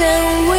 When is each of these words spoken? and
and 0.00 0.53